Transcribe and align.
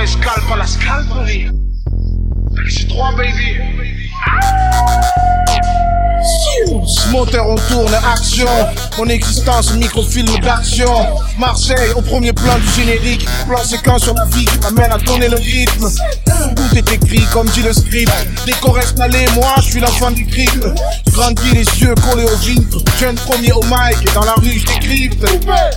Corée 0.00 0.06
scalp 0.06 0.50
à 0.50 0.56
la 0.56 0.66
scalperie. 0.66 1.50
C'est 2.70 2.88
3 2.88 3.16
baby. 3.16 3.60
On 7.38 7.54
tourne, 7.54 7.94
action. 8.12 8.48
Mon 8.98 9.06
existence, 9.06 9.72
microfilm 9.74 10.26
d'action 10.40 10.92
Marseille, 11.38 11.92
au 11.94 12.00
premier 12.00 12.32
plan 12.32 12.58
du 12.58 12.68
générique. 12.72 13.26
Plan 13.46 13.62
séquence 13.62 14.02
sur 14.02 14.14
la 14.14 14.24
vie 14.26 14.44
qui 14.44 14.58
m'amène 14.58 14.90
à 14.90 14.98
tourner 14.98 15.28
le 15.28 15.36
rythme. 15.36 15.88
Tout 16.56 16.76
est 16.76 16.92
écrit 16.92 17.24
comme 17.32 17.48
dit 17.50 17.62
le 17.62 17.72
script. 17.72 18.12
Décor 18.46 18.78
installé, 18.78 19.26
moi 19.34 19.54
je 19.58 19.62
suis 19.62 19.80
l'enfant 19.80 20.10
du 20.10 20.26
crypte 20.26 20.66
Grandi 21.12 21.50
les 21.52 21.64
yeux 21.80 21.94
collés 21.96 22.24
au 22.24 22.36
vitres 22.36 22.78
Jeune 22.98 23.16
premier 23.16 23.52
au 23.52 23.62
mic 23.62 23.98
et 24.02 24.14
dans 24.14 24.24
la 24.24 24.34
rue 24.34 24.58
je 24.58 24.66
décrypte. 24.66 25.24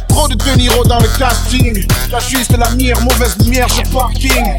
Trop 0.08 0.28
de 0.28 0.36
De 0.36 0.58
Niro 0.58 0.84
dans 0.86 1.00
le 1.00 1.08
casting. 1.20 1.86
J'ajuste 2.10 2.58
la 2.58 2.70
mire, 2.72 3.00
mauvaise 3.02 3.38
lumière 3.40 3.72
sur 3.72 3.84
parking 3.92 4.58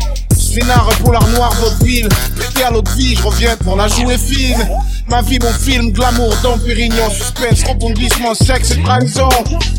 Scénar 0.54 0.88
pour 1.00 1.12
l'art 1.12 1.26
noir 1.28 1.52
vaudeville 1.54 2.08
Pété 2.38 2.62
à 2.62 2.70
l'autre 2.70 2.94
vie, 2.94 3.16
je 3.16 3.22
reviens 3.24 3.56
pour 3.56 3.74
la 3.74 3.88
jouer 3.88 4.16
fine 4.16 4.68
Ma 5.08 5.20
vie, 5.20 5.38
mon 5.40 5.52
film, 5.52 5.90
glamour, 5.90 6.32
Dom 6.42 6.60
Pérignon, 6.60 7.10
suspense, 7.10 7.64
rebondissement, 7.68 8.34
sexe 8.34 8.70
et 8.70 8.82
trahison. 8.82 9.28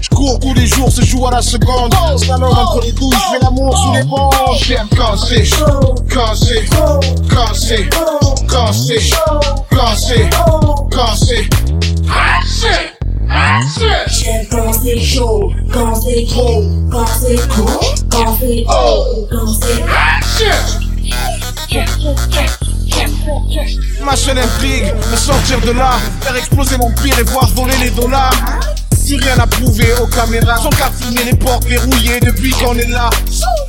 Je 0.02 0.10
cours 0.10 0.38
tous 0.40 0.54
les 0.54 0.68
jours, 0.68 0.92
se 0.92 1.04
joue 1.04 1.26
à 1.26 1.32
la 1.32 1.42
seconde. 1.42 1.94
Slalom 2.18 2.52
entre 2.52 2.82
les 2.82 2.92
douches, 2.92 3.16
je 3.16 3.38
fais 3.38 3.44
l'amour 3.44 3.76
sous 3.76 3.94
les 3.94 4.04
ponts. 4.04 4.30
J'aime 4.62 4.88
quand 4.96 5.18
c'est 5.18 5.46
chaud, 5.46 5.96
quand 6.14 6.36
c'est, 6.36 6.66
quand 7.34 7.54
c'est, 7.54 7.90
quand 8.48 8.74
c'est, 8.74 9.00
quand 9.72 9.96
c'est, 9.96 10.30
quand 10.92 11.16
c'est. 11.16 11.50
J'aime 14.08 14.46
quand 14.52 14.74
c'est 14.74 15.00
chaud, 15.00 15.45
c'est 16.06 16.28
c'est 17.20 17.38
c'est 19.62 19.84
Ma 24.04 24.16
seule 24.16 24.38
intrigue, 24.38 24.94
me 25.12 25.18
sortir 25.18 25.60
de 25.62 25.72
là, 25.72 25.98
faire 26.22 26.36
exploser 26.36 26.78
mon 26.78 26.92
pire 26.92 27.18
et 27.18 27.24
voir 27.24 27.48
voler 27.56 27.78
les 27.82 27.90
dollars. 27.90 28.32
Plus 29.06 29.16
rien 29.16 29.38
à 29.40 29.48
prouver 29.48 29.94
aux 30.02 30.08
caméras, 30.08 30.60
qu'à 30.78 30.92
filmer 30.92 31.24
les 31.26 31.38
portes 31.38 31.66
verrouillées 31.66 32.20
depuis 32.20 32.52
qu'on 32.52 32.76
est 32.76 32.90
là. 32.90 33.10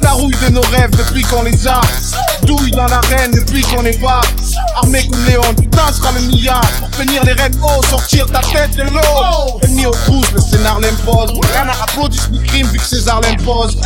La 0.02 0.10
rouille 0.12 0.36
de 0.46 0.50
nos 0.50 0.62
rêves 0.62 0.90
depuis 0.90 1.22
qu'on 1.22 1.42
les 1.42 1.66
a. 1.66 1.80
Douille 2.46 2.70
dans 2.70 2.86
l'arène 2.86 3.32
depuis 3.32 3.62
qu'on 3.62 3.84
est 3.84 4.00
pas. 4.00 4.20
Armé 4.76 5.06
comme 5.08 5.24
Léon, 5.24 5.42
danses 5.72 5.98
comme 5.98 6.16
un 6.16 6.20
milliard. 6.20 6.70
Pour 6.78 6.90
tenir 6.90 7.24
les 7.24 7.32
rênes 7.32 7.58
hauts, 7.62 7.82
sortir 7.84 8.26
ta 8.26 8.40
tête 8.40 8.76
de 8.76 8.82
l'eau. 8.82 9.60
Ennemi 9.62 9.86
aux 9.86 9.90
trousses, 9.90 10.30
le 10.32 10.40
scénar 10.40 10.80
l'impose. 10.80 11.32
Rien 11.52 11.68
à 11.68 11.84
applaudisse 11.84 12.28
ni 12.30 12.42
crime 12.42 12.66
vu 12.68 12.78
que 12.78 12.84
César 12.84 13.20
l'impose. 13.20 13.76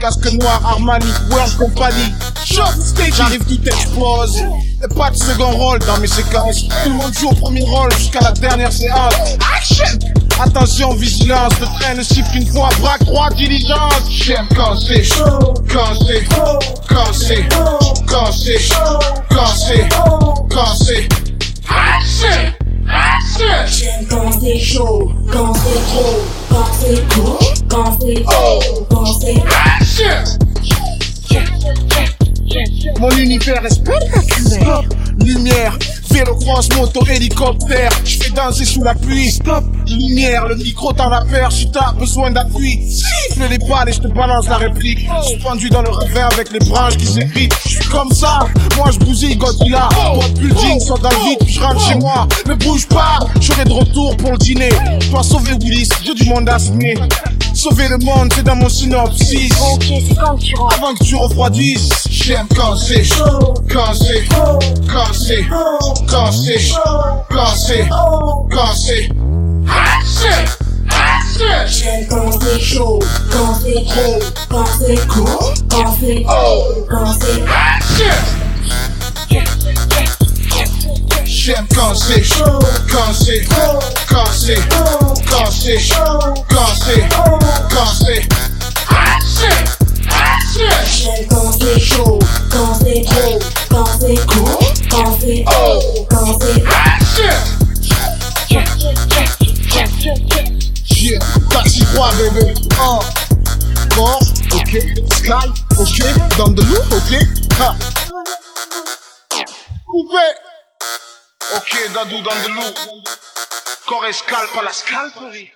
Casque 0.00 0.32
noir, 0.32 0.60
Armani, 0.64 1.06
World 1.30 1.56
Company. 1.56 2.12
J'arrive, 2.44 3.44
tout 3.44 3.66
explose. 3.66 4.42
Y'a 4.80 4.88
pas 4.88 5.10
de 5.10 5.16
second 5.16 5.50
rôle 5.52 5.78
dans 5.80 5.98
mes 5.98 6.06
séquences. 6.06 6.68
Tout 6.68 6.90
le 6.90 6.94
monde 6.94 7.14
joue 7.14 7.28
au 7.28 7.34
premier 7.34 7.64
rôle 7.64 7.92
jusqu'à 7.96 8.20
la 8.20 8.32
dernière 8.32 8.72
séance. 8.72 9.14
Action! 9.56 10.23
Attention, 10.40 10.94
vigilance, 10.94 11.52
le 11.60 11.66
train 11.78 11.94
ne 11.94 12.02
siffle 12.02 12.30
qu'une 12.32 12.46
fois, 12.46 12.68
braque 12.80 13.04
droit, 13.04 13.30
diligence. 13.30 14.02
J'aime 14.10 14.48
quand 14.56 14.76
c'est 14.76 15.04
chaud, 15.04 15.54
quand 15.70 15.94
c'est, 16.06 16.24
quand 16.88 17.12
c'est, 17.12 17.48
quand 18.06 18.32
c'est, 18.32 18.58
quand 19.30 19.46
c'est, 19.46 19.88
quand 20.50 20.74
c'est. 20.76 21.08
J'aime 23.66 24.06
quand 24.08 24.32
c'est 24.40 24.58
chaud, 24.58 25.12
quand 25.32 25.54
c'est 25.54 25.86
trop, 25.86 26.22
quand 26.50 26.66
c'est 26.80 27.08
court, 27.14 27.54
quand 27.68 27.98
c'est 28.00 28.24
haut, 28.26 28.86
quand 28.90 29.06
c'est! 29.20 29.34
Mon 33.00 33.10
univers 33.10 33.64
est 33.64 33.74
spectaculaire. 33.74 34.82
Lumière, 35.18 35.78
vélo 36.10 36.34
cross, 36.36 36.68
moto, 36.76 37.04
hélicoptère. 37.06 37.90
Je 38.04 38.18
fais 38.18 38.30
danser 38.30 38.64
sous 38.64 38.82
la 38.82 38.94
pluie. 38.94 39.32
Stop. 39.32 39.64
Lumière, 39.86 40.46
le 40.48 40.56
micro 40.56 40.92
t'en 40.92 41.10
a 41.12 41.24
peur 41.26 41.52
si 41.52 41.70
t'as 41.70 41.92
besoin 41.92 42.30
d'appui. 42.30 42.80
Siffle 42.90 43.48
les 43.50 43.58
balles 43.58 43.88
et 43.88 43.92
je 43.92 44.00
te 44.00 44.08
balance 44.08 44.48
la 44.48 44.56
réplique. 44.56 45.06
Suspendu 45.22 45.68
dans 45.68 45.82
le 45.82 45.90
ravin 45.90 46.28
avec 46.32 46.50
les 46.52 46.58
branches 46.60 46.96
qui 46.96 47.06
s'écrivent. 47.06 47.50
Je 47.64 47.68
suis 47.68 47.88
comme 47.90 48.10
ça, 48.10 48.40
moi 48.76 48.90
je 48.90 48.98
bousille 49.00 49.36
Godzilla. 49.36 49.88
Moi 50.14 50.24
building, 50.38 50.80
sort 50.80 50.98
dans 50.98 51.10
le 51.10 51.28
vide, 51.28 51.38
puis 51.40 51.52
je 51.52 51.60
rentre 51.60 51.86
chez 51.86 51.96
moi. 51.96 52.26
Ne 52.46 52.54
bouge 52.54 52.86
pas, 52.86 53.18
je 53.40 53.52
serai 53.52 53.64
de 53.64 53.72
retour 53.72 54.16
pour 54.16 54.32
le 54.32 54.38
dîner. 54.38 54.70
Toi 55.10 55.22
sauver 55.22 55.52
Willis, 55.62 55.90
j'ai 56.02 56.14
du 56.14 56.24
monde 56.24 56.48
à 56.48 56.58
signer. 56.58 56.96
Sauver 57.52 57.88
le 57.88 57.98
monde, 57.98 58.32
c'est 58.34 58.42
dans 58.42 58.56
mon 58.56 58.68
synopsis. 58.68 59.52
Ok, 59.72 59.84
c'est 59.86 60.14
quand 60.16 60.36
tu 60.38 60.56
rentres. 60.56 60.76
Avant 60.76 60.94
que 60.94 61.04
tu 61.04 61.14
refroidisses, 61.14 61.90
j'aime 62.10 62.46
quand 62.56 62.76
c'est 62.76 63.04
chaud, 63.04 63.54
quand 63.70 63.94
c'est, 63.94 64.24
quand 64.28 64.58
c'est, 64.60 64.74
quand 64.90 65.03
quand 68.48 68.74
c'est. 68.74 69.08
Action! 69.68 70.30
Action! 70.88 71.66
J'aime 71.66 72.06
quand 72.08 72.40
c'est 72.40 72.60
chaud, 72.60 72.98
quand 73.32 73.54
c'est 73.62 73.84
trop, 73.84 74.18
quand 74.48 74.64
c'est 74.78 75.06
court, 75.08 75.54
quand 75.70 75.96
c'est 76.00 76.24
haut, 76.24 76.86
quand 76.88 77.12
c'est 77.20 77.42
Action! 77.42 78.14
J'aime 81.24 81.66
quand 81.74 81.94
c'est 81.94 82.22
chaud, 82.22 82.58
quand 82.90 83.12
c'est, 83.12 83.44
quand 84.08 84.24
c'est, 84.32 84.54
quand 85.28 85.50
c'est, 85.50 85.78
quand 86.48 86.72
c'est, 86.80 87.08
quand 87.70 87.92
c'est. 87.92 88.22
Action! 88.88 89.54
J'aime 90.56 91.28
quand 91.28 91.52
c'est 91.60 91.80
chaud, 91.80 92.18
quand 92.50 92.74
c'est 92.82 93.02
trop, 93.04 93.38
quand 93.68 93.86
c'est 94.00 94.26
court, 94.26 94.63
Action! 95.24 95.40
Yeah, 101.00 101.18
taxi 101.50 101.80
3 101.94 102.12
bébé. 102.12 102.52
Oh. 102.78 103.00
Corps, 103.94 104.20
ok. 104.52 104.72
Sky, 105.14 105.48
ok. 105.78 105.98
Dans 106.36 106.48
de 106.48 106.62
l'eau, 106.62 106.82
ok. 106.90 107.12
Ha. 107.58 107.74
Coupé. 109.86 110.26
Ok, 111.56 111.72
Dadou 111.94 112.20
dans 112.20 112.42
de 112.42 112.48
l'eau. 112.54 112.74
Corps 113.86 114.04
et 114.04 114.12
scalp 114.12 114.54
à 114.58 114.62
la 114.62 114.72
scalperie. 114.72 115.50